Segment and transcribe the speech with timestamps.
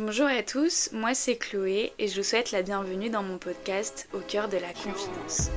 [0.00, 4.08] Bonjour à tous, moi c'est Chloé et je vous souhaite la bienvenue dans mon podcast
[4.12, 5.50] Au cœur de la confidence.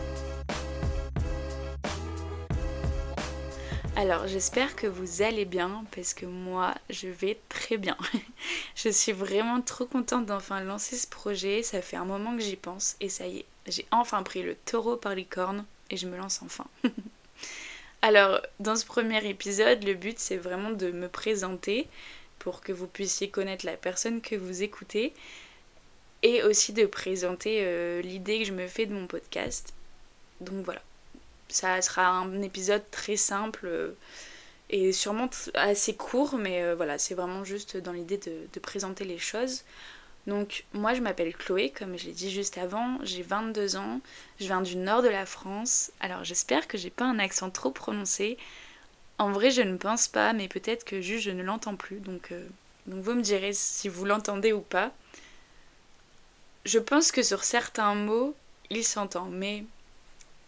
[3.96, 7.96] Alors j'espère que vous allez bien parce que moi je vais très bien.
[8.76, 12.56] je suis vraiment trop contente d'enfin lancer ce projet, ça fait un moment que j'y
[12.56, 16.08] pense et ça y est, j'ai enfin pris le taureau par les cornes et je
[16.08, 16.66] me lance enfin.
[18.02, 21.88] Alors dans ce premier épisode, le but c'est vraiment de me présenter
[22.42, 25.14] pour que vous puissiez connaître la personne que vous écoutez
[26.24, 29.74] et aussi de présenter euh, l'idée que je me fais de mon podcast.
[30.40, 30.82] Donc voilà,
[31.50, 33.92] ça sera un épisode très simple euh,
[34.72, 39.20] et sûrement assez court, mais euh, voilà, c'est vraiment juste dans l'idée de, présenter les
[39.20, 39.64] choses.
[40.26, 44.02] Donc moi je m'appelle Chloé, comme je l'ai dit juste avant, j'ai 22 ans,
[44.40, 47.72] je viens du nord de la France, alors j'espère que j'ai pas un accent trop
[47.72, 48.38] prononcé,
[49.22, 52.00] en vrai, je ne pense pas, mais peut-être que juste je ne l'entends plus.
[52.00, 52.48] Donc, euh,
[52.88, 54.92] donc vous me direz si vous l'entendez ou pas.
[56.66, 58.36] Je pense que sur certains mots,
[58.72, 59.64] il s'entend, mais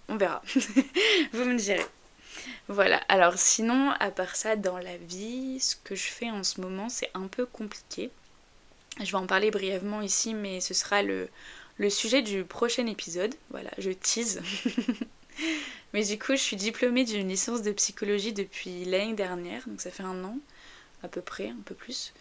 [0.10, 0.42] on verra.
[1.34, 1.86] vous me direz.
[2.68, 6.60] Voilà, alors sinon, à part ça, dans la vie, ce que je fais en ce
[6.60, 8.10] moment, c'est un peu compliqué.
[9.00, 11.30] Je vais en parler brièvement ici, mais ce sera le,
[11.78, 13.36] le sujet du prochain épisode.
[13.52, 14.42] Voilà, je tease.
[15.94, 19.92] Mais du coup, je suis diplômée d'une licence de psychologie depuis l'année dernière, donc ça
[19.92, 20.38] fait un an
[21.04, 22.14] à peu près, un peu plus.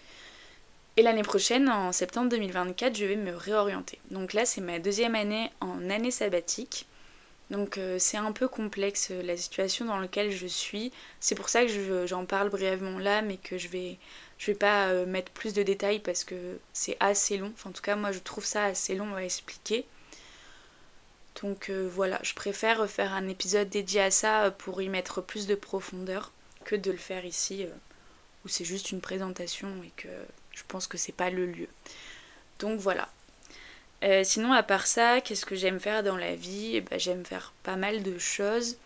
[0.97, 3.99] Et l'année prochaine, en septembre 2024, je vais me réorienter.
[4.11, 6.87] Donc là, c'est ma deuxième année en année sabbatique.
[7.51, 10.93] Donc euh, c'est un peu complexe euh, la situation dans laquelle je suis.
[11.21, 13.99] C'est pour ça que j'en parle brièvement là, mais que je vais,
[14.47, 17.53] vais pas euh, mettre plus de détails parce que c'est assez long.
[17.55, 19.87] Enfin, en tout cas, moi, je trouve ça assez long à expliquer.
[21.41, 25.47] Donc euh, voilà, je préfère faire un épisode dédié à ça pour y mettre plus
[25.47, 26.33] de profondeur
[26.65, 27.71] que de le faire ici euh,
[28.45, 30.09] où c'est juste une présentation et que
[30.51, 31.69] je pense que c'est pas le lieu.
[32.59, 33.09] Donc voilà.
[34.05, 36.73] Euh, sinon, à part ça, qu'est-ce que j'aime faire dans la vie?
[36.75, 38.77] Eh ben, J'aime faire pas mal de choses.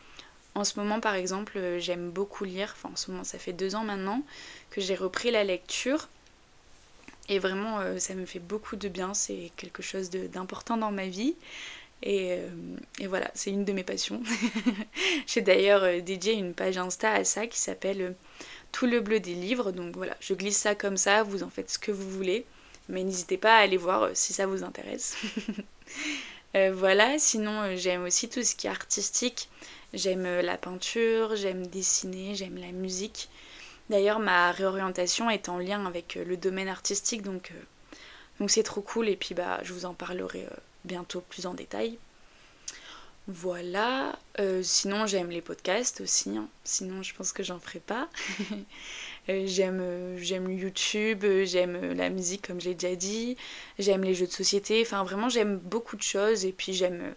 [0.54, 2.74] En ce moment, par exemple, j'aime beaucoup lire.
[2.76, 4.22] Enfin, en ce moment, ça fait deux ans maintenant
[4.70, 6.08] que j'ai repris la lecture.
[7.28, 9.14] Et vraiment, ça me fait beaucoup de bien.
[9.14, 11.34] C'est quelque chose d'important dans ma vie.
[12.04, 12.48] Euh,
[13.00, 14.22] et, voilà, c'est une de mes passions.
[15.26, 18.12] J'ai d'ailleurs euh, dédié une page Insta à ça qui s'appelle euh,
[18.72, 19.72] Tout le bleu des livres.
[19.72, 22.44] Donc voilà, je glisse ça comme ça, vous en faites ce que vous voulez.
[22.88, 25.16] Mais n'hésitez pas à aller voir si ça vous intéresse.
[26.72, 29.48] voilà, sinon j'aime aussi tout ce qui est artistique.
[29.92, 33.28] J'aime la peinture, j'aime dessiner, j'aime la musique.
[33.90, 37.52] D'ailleurs, ma réorientation est en lien avec le domaine artistique, donc
[38.38, 39.08] donc c'est trop cool.
[39.08, 40.46] Et puis bah, je vous en parlerai
[40.86, 41.98] bientôt plus en détail.
[43.28, 44.16] Voilà.
[44.38, 46.36] Euh, sinon, j'aime les podcasts aussi.
[46.36, 46.48] Hein.
[46.62, 48.08] Sinon, je pense que j'en ferai pas.
[49.28, 53.36] Euh, j'aime, euh, j'aime YouTube, j'aime la musique, comme j'ai déjà dit.
[53.76, 54.80] J'aime les jeux de société.
[54.82, 56.44] Enfin, vraiment, j'aime beaucoup de choses.
[56.44, 57.12] Et puis, j'aime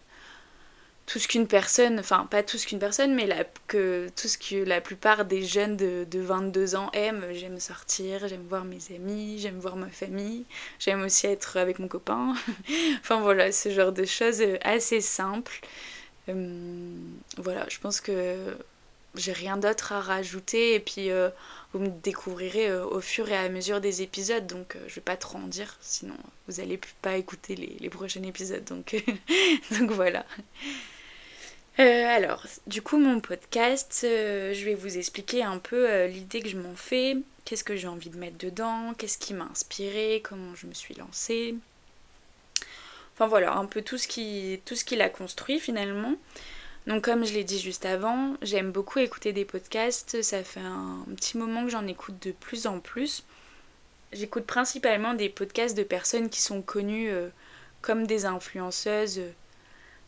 [1.09, 3.27] tout ce qu'une personne, enfin pas tout ce qu'une personne, mais
[3.65, 7.25] que tout ce que la plupart des jeunes de, de 22 ans aiment.
[7.33, 10.45] J'aime sortir, j'aime voir mes amis, j'aime voir ma famille,
[10.77, 12.35] j'aime aussi être avec mon copain.
[12.99, 15.61] enfin voilà, ce genre de choses assez simples.
[16.29, 16.93] Euh,
[17.37, 18.55] voilà, je pense que
[19.15, 21.31] j'ai rien d'autre à rajouter et puis euh,
[21.73, 25.17] vous me découvrirez euh, au fur et à mesure des épisodes donc je vais pas
[25.17, 26.15] trop en dire sinon
[26.47, 29.03] vous allez pas écouter les, les prochains épisodes donc,
[29.79, 30.23] donc voilà.
[31.79, 36.41] Euh, alors, du coup, mon podcast, euh, je vais vous expliquer un peu euh, l'idée
[36.41, 40.21] que je m'en fais, qu'est-ce que j'ai envie de mettre dedans, qu'est-ce qui m'a inspiré,
[40.21, 41.55] comment je me suis lancée.
[43.13, 46.15] Enfin voilà, un peu tout ce qui, tout ce qu'il a construit finalement.
[46.85, 51.05] Donc comme je l'ai dit juste avant, j'aime beaucoup écouter des podcasts, ça fait un
[51.15, 53.23] petit moment que j'en écoute de plus en plus.
[54.11, 57.11] J'écoute principalement des podcasts de personnes qui sont connues
[57.81, 59.21] comme des influenceuses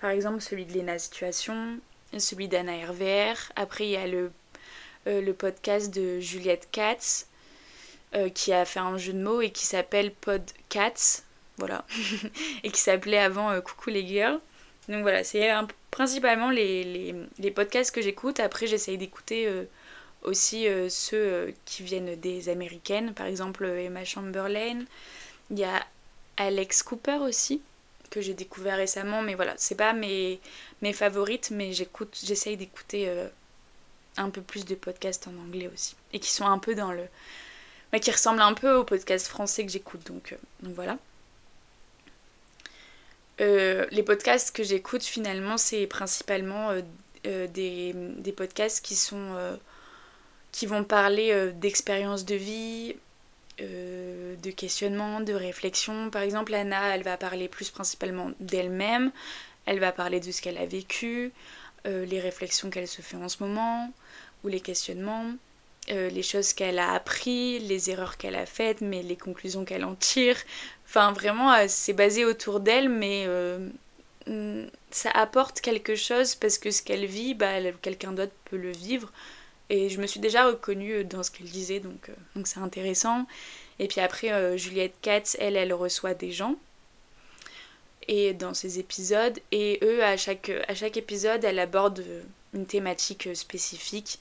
[0.02, 1.80] par exemple, celui de Lena Situation,
[2.18, 3.36] celui d'Anna RVR.
[3.56, 4.32] Après, il y a le,
[5.08, 7.28] euh, le podcast de Juliette Katz,
[8.16, 11.22] euh, qui a fait un jeu de mots et qui s'appelle Podcats.
[11.58, 11.86] Voilà.
[12.64, 14.40] et qui s'appelait avant euh, Coucou les girls.
[14.90, 15.52] Donc voilà, c'est
[15.92, 18.40] principalement les, les, les, podcasts que j'écoute.
[18.40, 19.48] Après, j'essaye d'écouter
[20.24, 23.14] aussi ceux qui viennent des américaines.
[23.14, 24.84] Par exemple, Emma Chamberlain.
[25.52, 25.86] Il y a
[26.38, 27.62] Alex Cooper aussi
[28.12, 30.40] que j'ai découvert récemment, mais voilà, c'est pas mes,
[30.84, 33.28] mes favorites, mais j'écoute, j'essaye d'écouter euh,
[34.18, 37.06] un peu plus de podcasts en anglais aussi, et qui sont un peu dans le...
[37.92, 40.98] mais qui ressemblent un peu aux podcasts français que j'écoute, donc, euh, donc voilà.
[43.40, 46.70] Euh, les podcasts que j'écoute finalement, c'est principalement
[47.24, 49.58] des, des, podcasts qui sont...
[50.52, 52.96] qui vont parler d'expériences de vie,
[53.62, 56.10] de questionnement, de réflexion.
[56.10, 59.12] Par exemple, Anna, elle va parler plus principalement d'elle-même,
[59.66, 61.32] elle va parler de ce qu'elle a vécu,
[61.88, 63.92] euh, les réflexions qu'elle se fait en ce moment,
[64.44, 65.26] ou les questionnements,
[65.90, 69.84] euh, les choses qu'elle a appris, les erreurs qu'elle a faites, mais les conclusions qu'elle
[69.84, 70.38] en tire.
[70.86, 73.26] Enfin, vraiment, euh, c'est basé autour d'elle, mais
[74.28, 78.72] mm, ça apporte quelque chose parce que ce qu'elle vit, bah, quelqu'un d'autre peut le
[78.72, 79.12] vivre.
[79.72, 83.26] Et je me suis déjà reconnue dans ce qu'elle disait, donc donc c'est intéressant.
[83.80, 86.56] Et puis après, Juliette Katz, elle, elle reçoit des gens
[88.08, 89.40] et dans ces épisodes.
[89.52, 92.04] Et eux, à chaque, à chaque épisode, elle aborde
[92.54, 94.20] une thématique spécifique.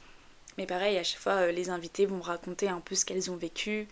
[0.58, 3.37] Mais pareil, à chaque fois, euh, les invités vont raconter un peu ce qu'elles ont
[3.37, 3.88] vécu,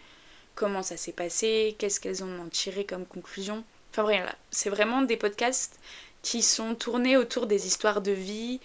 [0.54, 3.64] comment ça s'est passé, qu'est-ce qu'elles ont en tiré comme conclusion.
[3.90, 5.78] Enfin voilà, c'est vraiment des podcasts
[6.22, 8.60] qui sont tournés autour des histoires de vie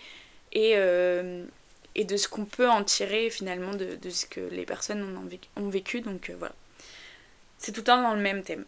[0.52, 1.46] et, euh,
[1.96, 5.04] et de ce qu'on peut en tirer finalement de, ce que les personnes
[5.56, 6.02] ont, vécu.
[6.02, 6.56] Donc euh, voilà.
[7.58, 8.66] C'est tout le temps dans le même thème.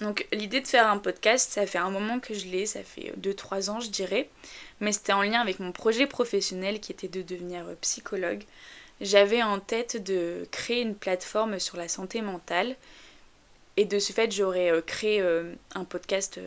[0.00, 3.12] Donc l'idée de faire un podcast, ça fait un moment que je l'ai, ça fait
[3.20, 4.28] 2-3 ans je dirais,
[4.80, 8.42] mais c'était en lien avec mon projet professionnel qui était de devenir psychologue.
[9.00, 12.74] J'avais en tête de créer une plateforme sur la santé mentale
[13.76, 16.40] et de ce fait j'aurais euh, créé euh, un podcast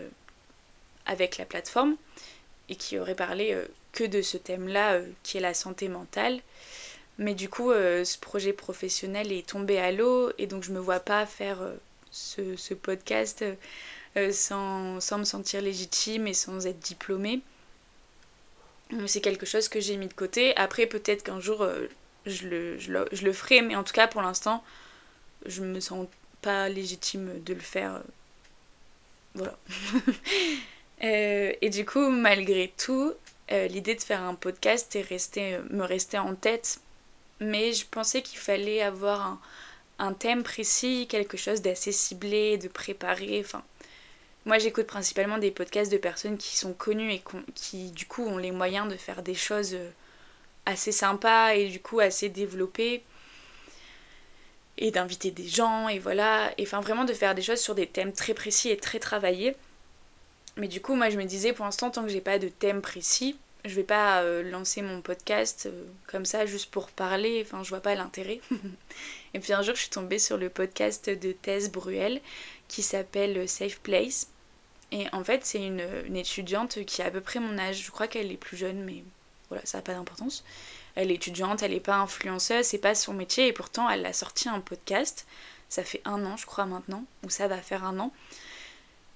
[1.06, 1.96] avec la plateforme
[2.68, 3.56] et qui aurait parlé
[3.96, 6.42] que de ce thème-là qui est la santé mentale.
[7.18, 11.00] Mais du coup, ce projet professionnel est tombé à l'eau et donc je me vois
[11.00, 11.60] pas faire
[12.16, 13.44] ce, podcast
[14.18, 17.42] euh, sans, me sentir légitime et sans être diplômée.
[19.08, 20.56] C'est quelque chose que j'ai mis de côté.
[20.56, 21.88] Après, peut-être qu'un jour, euh,
[22.26, 24.64] je, le, ferai, mais en tout cas, pour l'instant,
[25.46, 26.08] je me sens
[26.42, 28.02] pas légitime de le faire.
[29.34, 29.58] Voilà.
[31.04, 33.14] euh, et du coup, malgré tout,
[33.52, 36.80] euh, l'idée de faire un podcast est resté, me restait en tête.
[37.40, 39.40] Mais je pensais qu'il fallait avoir un,
[40.00, 43.42] un thème précis, quelque chose d'assez ciblé, de préparé.
[43.44, 43.64] Enfin,
[44.46, 47.24] moi j'écoute principalement des podcasts de personnes qui sont connues et
[47.56, 49.90] qui du coup ont les moyens de faire des choses euh,
[50.66, 53.04] assez sympas et du coup assez développées
[54.78, 57.88] et d'inviter des gens et voilà et enfin vraiment de faire des choses sur des
[57.88, 59.56] thèmes très précis et très travaillés
[60.58, 62.82] mais du coup moi je me disais pour l'instant tant que j'ai pas de thème
[62.82, 67.64] précis je vais pas euh, lancer mon podcast euh, comme ça juste pour parler, enfin
[67.64, 68.40] je vois pas l'intérêt.
[69.34, 72.22] et puis un jour je suis tombée sur le podcast de Thèse Bruel
[72.68, 74.28] qui s'appelle Safe Place.
[74.92, 78.08] Et en fait c'est une, étudiante qui a à peu près mon âge, je crois
[78.08, 79.04] qu'elle est plus jeune mais
[79.50, 80.44] voilà ça n'a pas d'importance.
[80.94, 84.14] Elle est étudiante, elle n'est pas influenceuse, c'est pas son métier et pourtant elle a
[84.14, 85.26] sorti un podcast.
[85.70, 88.14] Ça fait un an je crois maintenant, ou ça va faire un an.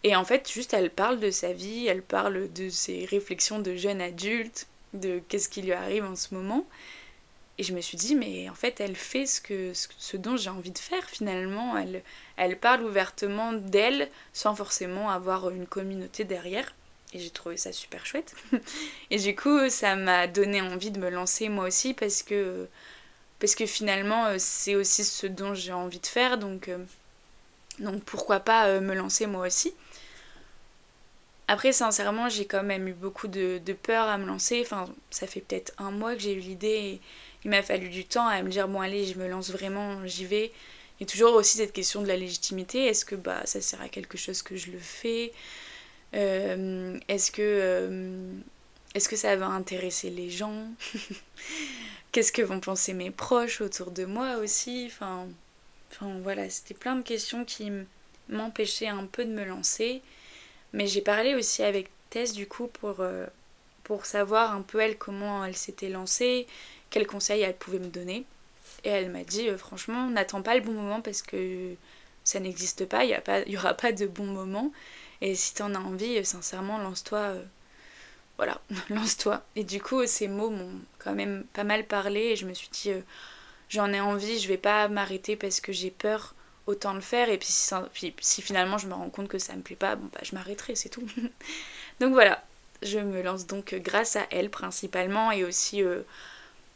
[0.03, 3.75] Et en fait, juste, elle parle de sa vie, elle parle de ses réflexions de
[3.75, 6.65] jeune adulte, de qu'est-ce qui lui arrive en ce moment.
[7.57, 10.49] Et je me suis dit, mais en fait, elle fait ce, que, ce dont j'ai
[10.49, 11.77] envie de faire finalement.
[11.77, 12.03] Elle,
[12.37, 16.73] elle parle ouvertement d'elle sans forcément avoir une communauté derrière.
[17.11, 18.33] Et j'ai trouvé ça super chouette.
[19.09, 22.65] et du coup, ça m'a donné envie de me lancer moi aussi parce que,
[23.39, 26.37] parce que finalement, c'est aussi ce dont j'ai envie de faire.
[26.37, 26.77] Donc, euh,
[27.79, 29.73] donc pourquoi pas euh, me lancer moi aussi.
[31.51, 34.61] Après, sincèrement, j'ai quand même eu beaucoup de, peur à me lancer.
[34.61, 37.01] Enfin, ça fait peut-être un mois que j'ai eu l'idée et
[37.43, 40.25] il m'a fallu du temps à me dire bon, allez, je me lance vraiment, j'y
[40.25, 40.51] vais.
[40.99, 42.85] Il y a toujours aussi cette question de la légitimité.
[42.85, 45.33] Est-ce que bah, ça sert à quelque chose que je le fais?
[46.13, 48.31] Euh, Est-ce que, euh,
[48.93, 50.67] est que ça va intéresser les gens?
[52.11, 54.85] Qu'est-ce que vont penser mes proches autour de moi aussi?
[54.91, 55.25] Enfin
[56.21, 57.71] voilà, c'était plein de questions qui
[58.29, 60.03] m'empêchaient un peu de me lancer.
[60.73, 63.25] Mais j'ai parlé aussi avec Tess du coup pour, euh,
[63.83, 66.47] pour savoir un peu elle comment elle s'était lancée,
[66.89, 68.25] quels conseils elle pouvait me donner.
[68.83, 71.73] Et elle m'a dit euh, franchement, n'attends pas le bon moment parce que
[72.23, 74.71] ça n'existe pas, il n'y aura pas de bon moment.
[75.21, 77.33] Et si t'en as envie, euh, sincèrement, lance-toi.
[78.37, 79.43] voilà, lance-toi.
[79.55, 82.69] Et du coup, ces mots m'ont quand même pas mal parlé et je me suis
[82.69, 82.91] dit,
[83.69, 86.35] j'en ai envie, je vais pas m'arrêter parce que j'ai peur
[86.69, 87.29] autant le faire.
[87.29, 90.19] Et puis si, finalement je me rends compte que ça me plaît pas, bon bah
[90.23, 91.05] je m'arrêterai, c'est tout.
[91.99, 92.43] donc voilà,
[92.81, 96.01] je me lance donc grâce à elle principalement et aussi euh,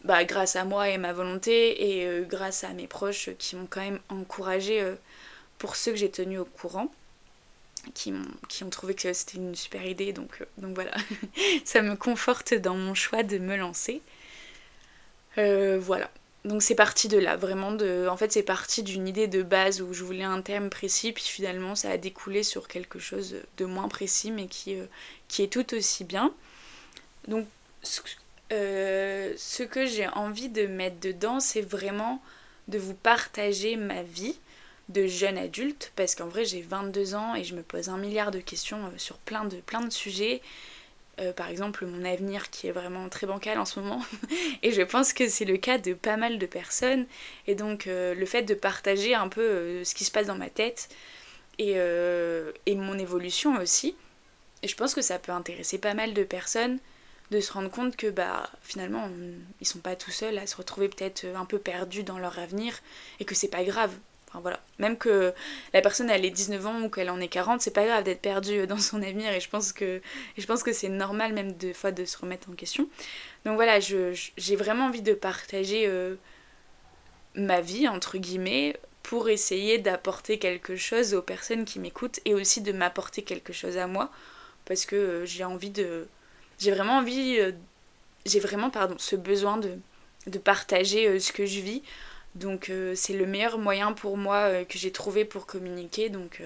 [0.04, 3.68] bah, grâce à moi et ma volonté et euh, grâce à mes proches qui m'ont
[3.70, 4.96] quand même encouragé euh,
[5.60, 6.92] pour ceux que j'ai tenus au courant.
[7.94, 8.14] Qui,
[8.48, 10.94] qui ont trouvé que c'était une super idée, donc, donc voilà,
[11.66, 14.02] ça me conforte dans mon choix de me lancer.
[15.36, 16.10] voilà,
[16.46, 18.08] donc c'est parti de là, vraiment de.
[18.10, 21.24] En fait, c'est parti d'une idée de base où je voulais un terme précis, puis
[21.24, 24.86] finalement ça a découlé sur quelque chose de moins précis, mais qui, euh,
[25.40, 26.34] est tout aussi bien.
[27.30, 27.48] Donc
[28.52, 32.22] euh, ce que j'ai envie de mettre dedans, c'est vraiment
[32.68, 34.38] de vous partager ma vie,
[34.90, 38.32] de jeune adulte, parce qu'en vrai j'ai 22 ans et je me pose un milliard
[38.32, 40.42] de questions sur plein de, plein de sujets.
[41.36, 44.04] Par exemple mon avenir qui est vraiment très bancal en ce moment.
[44.64, 47.06] Et je pense que c'est le cas de pas mal de personnes.
[47.48, 50.90] Et donc le fait de partager un peu ce qui se passe dans ma tête
[51.60, 51.76] et,
[52.66, 53.96] et mon évolution aussi.
[54.64, 56.80] Et je pense que ça peut intéresser pas mal de personnes
[57.34, 59.10] de se rendre compte que bah finalement
[59.60, 62.80] ils sont pas tout seuls à se retrouver peut-être un peu perdus dans leur avenir
[63.20, 63.92] et que c'est pas grave.
[64.42, 65.34] Voilà, même que
[65.74, 68.22] la personne elle ait 19 ans ou qu'elle en ait 40, c'est pas grave d'être
[68.22, 70.02] perdu dans son avenir et je pense que
[70.38, 72.90] je pense que c'est normal même des fois de se remettre en question.
[73.46, 76.16] Donc voilà, j'ai vraiment envie de partager euh,
[77.36, 82.62] ma vie entre guillemets pour essayer d'apporter quelque chose aux personnes qui m'écoutent et aussi
[82.62, 84.10] de m'apporter quelque chose à moi
[84.66, 86.08] parce que euh, j'ai envie de
[86.58, 87.52] j'ai vraiment envie euh,
[88.26, 89.78] j'ai vraiment pardon ce besoin de,
[90.44, 91.84] partager ce que je vis
[92.36, 96.42] donc c'est le meilleur moyen pour moi que j'ai trouvé pour communiquer donc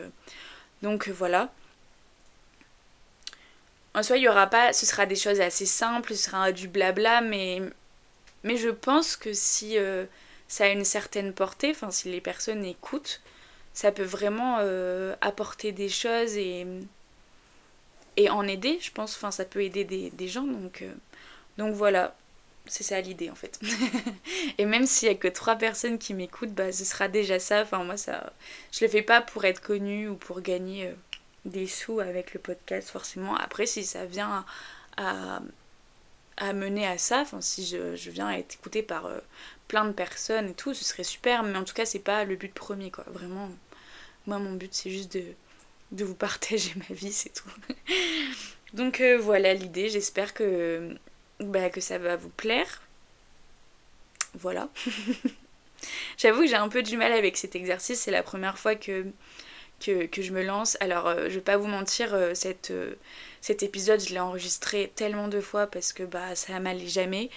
[0.82, 1.52] donc voilà
[3.94, 6.68] en soi il y aura pas ce sera des choses assez simples ce sera du
[6.68, 7.62] blabla mais
[8.44, 9.78] mais je pense que si
[10.50, 13.22] ça a une certaine portée si les personnes écoutent
[13.74, 14.58] ça peut vraiment
[15.22, 16.66] apporter des choses et
[18.30, 19.16] en aider, je pense.
[19.16, 20.48] Enfin, ça peut aider des, gens.
[20.82, 20.94] Euh,
[21.58, 22.16] donc voilà,
[22.70, 23.60] c'est ça l'idée en fait.
[24.58, 27.62] et même s'il y a que trois personnes qui m'écoutent, bah, ce sera déjà ça.
[27.62, 28.34] Enfin, moi, ça,
[28.72, 30.94] je le fais pas pour être connue ou pour gagner euh,
[31.46, 33.36] des sous avec le podcast, forcément.
[33.36, 34.46] Après, si ça vient
[34.98, 35.42] à,
[36.54, 39.20] mener à ça, enfin, si je, je, viens à être écoutée par euh,
[39.68, 41.44] plein de personnes et tout, ce serait super.
[41.44, 43.06] Mais en tout cas, c'est pas le but premier, quoi.
[43.08, 43.50] Vraiment,
[44.28, 45.24] moi, mon but, c'est juste de
[45.92, 47.50] de vous partager ma vie, c'est tout.
[48.74, 50.96] Donc euh, voilà l'idée, j'espère que,
[51.40, 52.82] bah, que ça va vous plaire.
[54.34, 54.70] Voilà.
[56.18, 59.06] J'avoue que j'ai un peu du mal avec cet exercice, c'est la première fois que,
[59.80, 60.78] que, je me lance.
[60.80, 62.74] Alors euh, je vais pas vous mentir, euh, cette,
[63.42, 67.30] cet épisode je l'ai enregistré tellement de fois parce que bah, ça m'allait jamais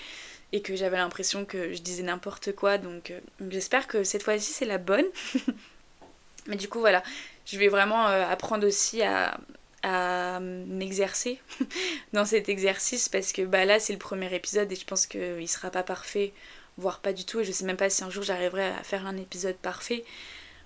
[0.52, 2.78] et que j'avais l'impression que je disais n'importe quoi.
[2.78, 3.12] Donc
[3.50, 5.06] j'espère que cette fois-ci c'est la bonne.
[6.46, 7.02] Mais du coup voilà,
[7.46, 9.38] je vais vraiment euh, apprendre aussi à,
[9.84, 11.40] m'exercer
[12.12, 15.48] dans cet exercice parce que bah, là c'est le premier épisode et je pense qu'il
[15.48, 16.32] sera pas parfait,
[16.76, 17.40] voire pas du tout.
[17.40, 20.04] Et je sais même pas si un jour j'arriverai à faire un épisode parfait.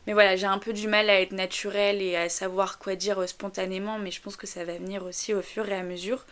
[0.07, 3.21] Mais voilà, j'ai un peu du mal à être naturelle et à savoir quoi dire
[3.21, 6.27] euh, spontanément, mais je pense que ça va venir aussi au fur et à mesure.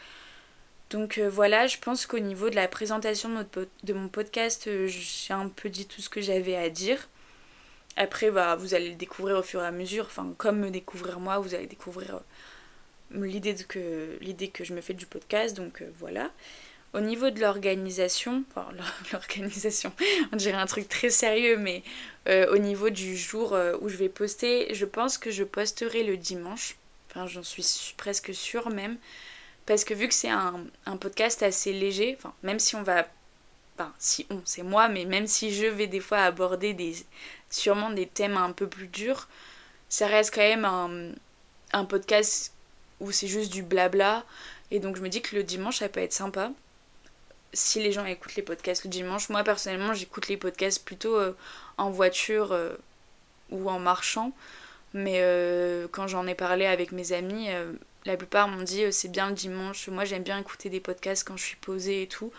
[0.91, 5.49] Donc euh, voilà, je pense qu'au niveau de la présentation de mon podcast, j'ai un
[5.49, 7.09] peu dit tout ce que j'avais à dire.
[7.97, 10.07] Après, bah, vous allez le découvrir au fur et à mesure.
[10.07, 12.21] Enfin, comme me découvrir moi, vous allez découvrir euh,
[13.15, 15.57] l'idée que, je me fais du podcast.
[15.57, 16.31] Donc euh, voilà.
[16.95, 18.69] Au niveau de l'organisation, enfin
[19.13, 19.93] l'organisation,
[20.33, 21.83] on dirait un truc très sérieux, mais
[22.29, 26.17] euh, au niveau du jour où je vais poster, je pense que je posterai le
[26.17, 26.77] dimanche.
[27.11, 28.97] Enfin, j'en suis presque sûre même.
[29.67, 30.67] Parce que vu que c'est un,
[31.01, 33.07] podcast assez léger, enfin, même si on va
[33.79, 36.95] enfin si on, c'est moi, mais même si je vais des fois aborder des,
[37.49, 39.29] sûrement des thèmes un peu plus durs,
[39.89, 41.15] ça reste quand même
[41.73, 42.53] un podcast
[43.03, 44.25] où c'est juste du blabla.
[44.71, 46.53] Et donc je me dis que le dimanche, ça peut être sympa.
[47.53, 51.37] Si les gens écoutent les podcasts le dimanche, moi personnellement, j'écoute les podcasts plutôt euh,
[51.77, 52.75] en voiture euh,
[53.51, 54.33] ou en marchant.
[54.95, 57.49] Mais euh, quand j'en ai parlé avec mes amis,
[58.07, 59.89] la plupart m'ont dit c'est bien le dimanche.
[59.89, 62.33] Moi j'aime bien écouter des podcasts quand je suis posée et tout.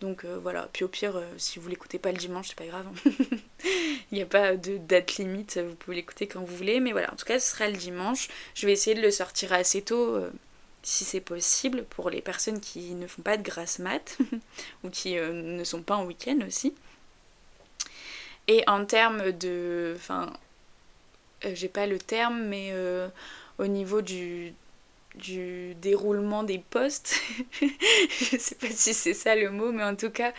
[0.00, 2.66] Donc euh, voilà, puis au pire, euh, si vous l'écoutez pas le dimanche, c'est pas
[2.66, 2.86] grave.
[4.12, 6.78] Il n'y a pas de date limite, vous pouvez l'écouter quand vous voulez.
[6.78, 8.28] Mais voilà, en tout cas, ce sera le dimanche.
[8.54, 10.30] Je vais essayer de le sortir assez tôt, euh,
[10.84, 14.18] si c'est possible, pour les personnes qui ne font pas de grasse mat,
[14.84, 16.74] ou qui ne sont pas en week-end aussi.
[18.46, 19.94] Et en termes de...
[19.96, 20.32] Enfin,
[21.42, 22.72] j'ai pas le terme, mais
[23.58, 24.54] au niveau du
[25.18, 27.20] du déroulement des postes.
[27.60, 30.32] je sais pas si c'est ça le mot, mais en tout cas,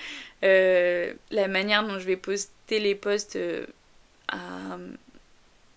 [0.44, 3.66] euh, la manière dont je vais poster les posts euh,
[4.28, 4.78] à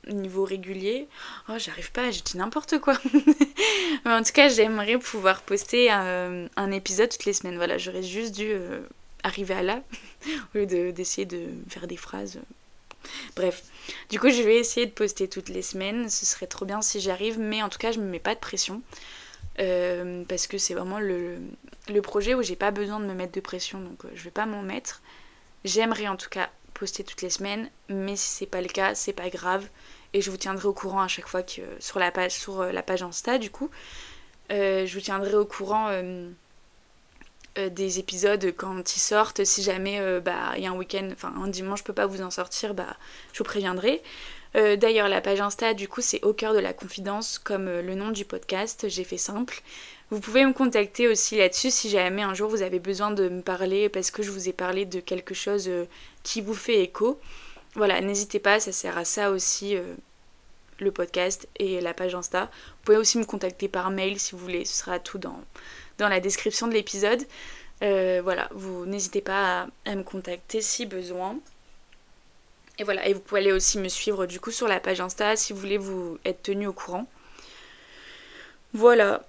[0.09, 1.07] niveau régulier.
[1.49, 2.99] Oh, j'arrive pas, je dis n'importe quoi.
[4.05, 7.57] mais en tout cas, j'aimerais pouvoir poster un, épisode toutes les semaines.
[7.57, 8.81] Voilà, j'aurais juste dû euh,
[9.23, 9.83] arriver à là,
[10.55, 12.41] au lieu d'essayer de, faire des phrases.
[13.37, 13.63] Bref,
[14.11, 16.09] du coup, je vais essayer de poster toutes les semaines.
[16.09, 18.41] Ce serait trop bien si j'arrive, mais en tout cas, je me mets pas de
[18.41, 18.83] pression.
[19.61, 21.39] Euh, parce que c'est vraiment le,
[22.03, 24.47] projet où j'ai pas besoin de me mettre de pression, donc euh, je vais pas
[24.47, 25.03] m'en mettre.
[25.65, 29.13] J'aimerais en tout cas poster toutes les semaines, mais si c'est pas le cas, c'est
[29.13, 29.69] pas grave.
[30.15, 32.73] Et je vous tiendrai au courant à chaque fois que sur la page, sur euh,
[32.73, 33.71] la page Insta du coup.
[34.51, 35.91] je vous tiendrai au courant
[37.59, 39.45] euh, des épisodes quand ils sortent.
[39.45, 42.07] Si jamais euh, bah, il y a un week-end, enfin un dimanche, je peux pas
[42.07, 42.97] vous en sortir, bah,
[43.33, 44.03] je vous préviendrai.
[44.57, 47.95] Euh, d'ailleurs, la page Insta, du coup, c'est au cœur de la confidence, comme le
[47.95, 49.63] nom du podcast, j'ai fait simple.
[50.11, 53.41] Vous pouvez me contacter aussi là-dessus si jamais un jour vous avez besoin de me
[53.43, 55.71] parler parce que je vous ai parlé de quelque chose
[56.23, 57.19] qui vous fait écho.
[57.75, 59.77] Voilà, n'hésitez pas, ça sert à ça aussi,
[60.83, 62.45] le podcast et la page Insta.
[62.45, 65.41] Vous pouvez aussi me contacter par mail si vous voulez, ce sera tout dans,
[65.99, 67.23] la description de l'épisode.
[67.81, 71.39] voilà, vous n'hésitez pas à me contacter si besoin.
[72.79, 75.37] Et voilà, et vous pouvez aller aussi me suivre du coup sur la page Insta
[75.37, 77.07] si vous voulez vous être tenu au courant.
[78.73, 79.23] Voilà,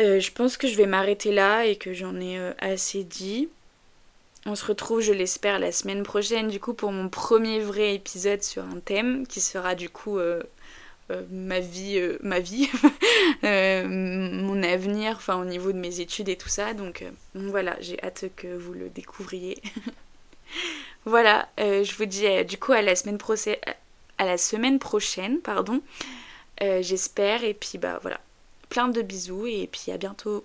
[0.00, 3.48] euh, je pense que je vais m'arrêter là et que j'en ai euh, assez dit.
[4.46, 8.42] On se retrouve, je l'espère, la semaine prochaine du coup pour mon premier vrai épisode
[8.42, 10.18] sur un thème qui sera du coup
[11.10, 12.68] euh, ma vie, ma vie,
[13.42, 16.74] mon avenir, enfin au niveau de mes études et tout ça.
[16.74, 19.60] Donc voilà, j'ai hâte que vous le découvriez.
[21.06, 23.18] Voilà, euh, je vous dis euh, du coup à la semaine,
[24.18, 25.80] à la semaine prochaine, pardon.
[26.62, 27.44] Euh, j'espère.
[27.44, 28.20] Et puis bah voilà,
[28.68, 30.44] plein de bisous et puis à bientôt.